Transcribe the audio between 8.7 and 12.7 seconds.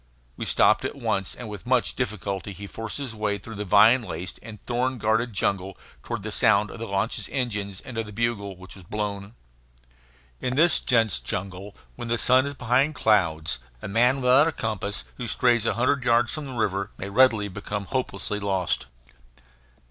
was blown. In this dense jungle, when the sun is